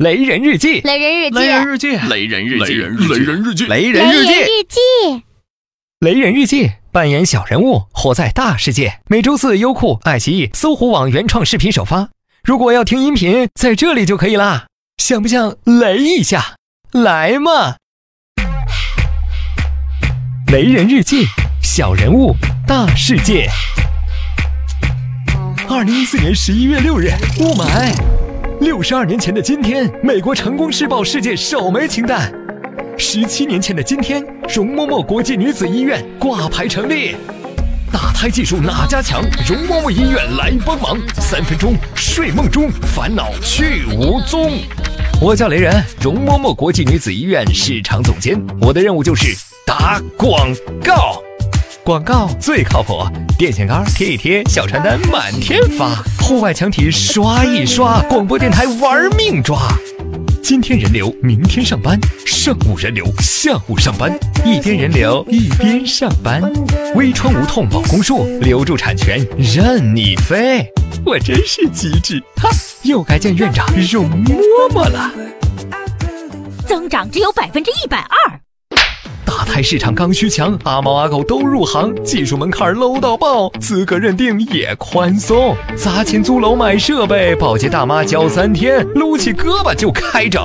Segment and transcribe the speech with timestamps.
[0.00, 4.24] 雷人日记，雷人日记，雷人日记，雷人日记，雷人日记，雷雷人日
[4.66, 5.22] 记，
[5.98, 9.00] 雷人日记，扮演小人物，活在大世界。
[9.08, 12.08] 每周四，优酷、爱奇艺、搜狐网原创视频首发。
[12.42, 14.68] 如果要听音频，在这里就可以啦。
[14.96, 16.56] 想不想雷一下？
[16.92, 17.76] 来嘛！
[20.50, 21.26] 雷人日记，
[21.62, 22.34] 小人物，
[22.66, 23.50] 大世界。
[25.68, 27.10] 二零一四年十一月六日，
[27.40, 28.19] 雾霾。
[28.60, 32.30] 六十二年前的今天，美国成功试爆世界首枚氢弹。
[32.98, 34.22] 十七年前的今天，
[34.54, 37.16] 容嬷嬷国际女子医院挂牌成立。
[37.90, 39.22] 打胎技术哪家强？
[39.48, 44.52] 容嬷嬷医院来帮忙，三分钟睡梦中烦恼去无踪。
[45.22, 48.38] 我叫雷人，容嬷嬷国际女子医院市场总监。
[48.60, 49.34] 我的任务就是
[49.64, 50.54] 打广
[50.84, 51.22] 告。
[51.84, 53.04] 广告最靠谱，
[53.38, 59.58] 电线杆贴一贴，小传单满天发，户外墙体刷一刷，广播电台玩命抓。
[60.42, 64.12] 今天人流，明天上班，上午人流，下午上班，
[64.44, 66.42] 一边人流一边上班。
[66.94, 70.64] 微创无痛保宫术，留住产权任你飞。
[71.04, 72.50] 我真是机智，哈！
[72.82, 74.34] 又该见院长容嬷
[74.70, 75.10] 嬷了。
[76.66, 78.39] 增长只有百分之一百二。
[79.50, 85.56] 开市场刚需强，阿猫阿狗都入行，技术门槛 low 到爆，资格认定也宽松。
[85.76, 90.40] 砸钱租楼买设备，保洁大妈教三天，撸起胳膊就开整。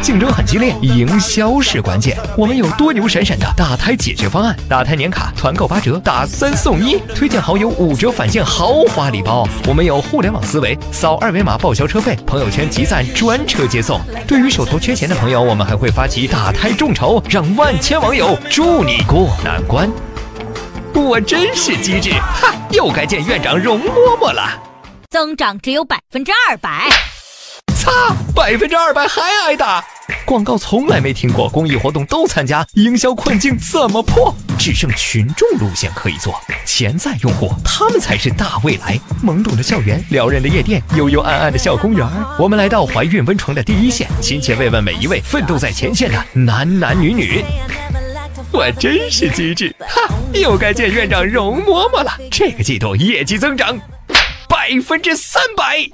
[0.00, 2.16] 竞争很激烈，营销是关键。
[2.36, 9.46] 我们有多牛闪闪的打胎解决方案，打胎年卡团购八折，打三送一，推荐好友五折返现豪华礼包。
[9.66, 14.00] 我们有互联网思维，扫二维码报销车费，朋友圈集赞专车接送。
[14.26, 19.90] 对于手头缺钱的朋友，我们还会发起打胎众筹，让万千网友助你过难关。
[20.94, 22.54] 我真是机智，哈！
[22.70, 24.62] 又该见院长容嬷嬷了。
[25.10, 26.88] 增长只有百分之二百。
[27.88, 29.82] 啊，百分之二百还挨打！
[30.26, 34.34] 广告从来没听过，公益活动都参加，营销困境怎么破？
[34.58, 39.00] 只剩群众路线可以做，潜在用户他们才是大未来。
[39.24, 42.06] 懵懂的校园，撩人的夜店，幽幽暗暗的小公园，
[42.38, 47.42] 我们来到怀孕温床的第一线，亲切慰问每一位奋斗在前线的男男女女。
[48.50, 50.14] 我真是机智，哈！
[50.34, 52.18] 又该见院长容嬷嬷了。
[52.30, 53.78] 这个季度业绩增长
[54.46, 55.88] 百分之三百。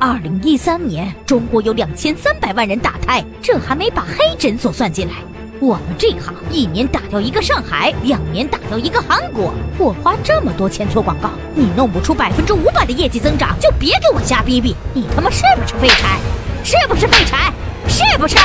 [0.00, 5.14] 二零一三年，中国有两千三百万人打胎，这还没把黑诊所算进来。
[5.58, 9.52] 我们这行一年打掉一个上海，两年打掉一个韩国。
[9.76, 14.76] 我花这么多钱做广告，你弄不出百分之五百的业绩增长，就别给我瞎逼逼！
[14.94, 16.20] 你他妈是不是废柴？
[16.62, 17.52] 是不是废柴？
[17.88, 18.36] 是不是？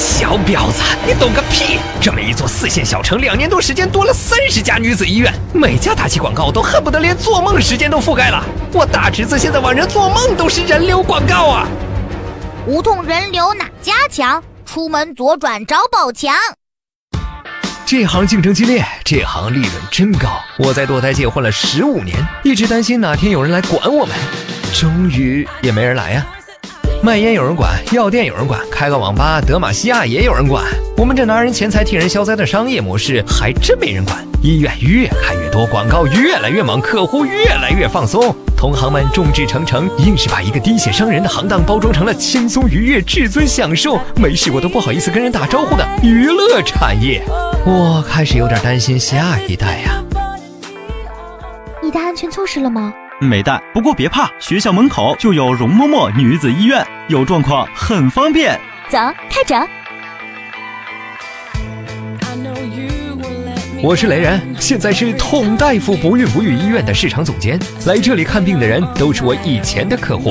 [0.00, 1.78] 小婊子，你懂个屁！
[2.00, 8.42] 这么一座四线小城，两年多时间多了三十家女子医院，每家打起广告都恨不得连做梦时间都覆盖了。
[8.72, 11.68] 我大侄子现在晚上做梦都是人流广告啊！
[12.66, 14.42] 无痛人流哪家强？
[14.64, 16.34] 出门左转找宝强。
[17.84, 20.40] 这行竞争激烈，这行利润真高。
[20.56, 24.16] 我在堕胎界混了十五年，一直担心哪天有人来管我们，
[24.72, 26.26] 终于也没人来呀、
[27.02, 30.62] 卖烟有人管，药店有人管，开个网吧德玛西亚也有人管。
[30.98, 34.22] 我们这拿人钱财替人消灾的商业模式还真没人管。
[34.42, 38.36] 医院越开越多，广告越来越猛，客户越来越放松。
[38.54, 47.22] 同行们众志成城，硬是把一个滴血伤人的行当包装成了轻松愉悦、至尊享受，没事我都不好意思跟人打招呼的娱乐产业。
[47.64, 50.04] 我开始有点担心下一代呀、
[51.82, 52.92] 你带安全措施了吗？
[53.26, 53.62] 没带。
[53.72, 58.58] 不过别怕，学校门口就有容嬷嬷女子医院，有状况很方便。
[58.88, 58.98] 走，
[59.28, 59.68] 开整。
[63.82, 67.58] 我是雷人，现在是统大夫不孕不育医院的市场总监。
[67.86, 70.30] 来这里看病的人都是我以前的客户。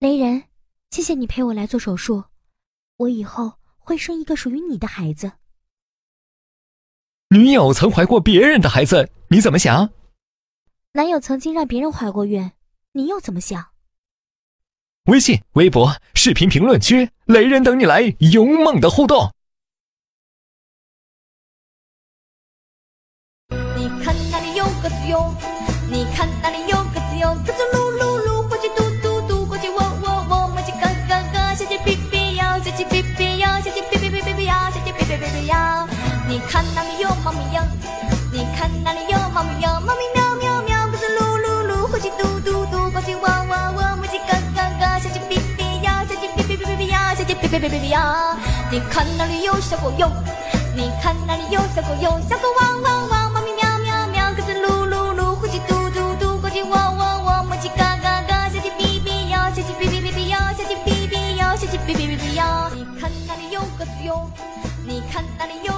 [0.00, 0.44] 雷人，
[0.90, 2.24] 谢谢你陪我来做手术，
[2.96, 5.32] 我以后会生一个属于你的孩子。
[7.30, 9.90] 女友曾怀过别人的孩子，你怎么想？
[10.92, 12.52] 男友曾经让别人怀过孕，
[12.92, 13.66] 你又怎么想？
[15.04, 18.00] 微信、微博、视频评论区，雷人等你来
[18.32, 19.30] 勇猛的互动。
[23.76, 25.34] 你看那里有个子哟，
[25.90, 27.36] 你看那里有个子哟，
[36.38, 37.66] 你看那里有猫咪呀，
[38.32, 48.36] 你看那里有猫咪呀，猫咪喵喵喵，鸽子噜噜噜，灰鸡嘟嘟嘟，公鸡喔喔喔，母鸡嘎嘎嘎，小鸡哔哔呀，小鸡哔哔哔哔呀，小鸡哔哔哔哔哔呀。
[48.70, 50.12] 你看那里有小狗哟，
[50.76, 62.70] 你看那里有小狗哟，小狗汪汪汪，猫咪喵喵喵，鸽子噜噜噜，灰鸡嘟嘟嘟，公鸡喔喔喔，母鸡嘎嘎嘎，小鸡哔哔呀，小鸡哔哔哔哔呀，小鸡哔哔哔哔呀。
[62.72, 64.30] 你看那里有鸽子哟，
[64.86, 65.77] 你看那里有。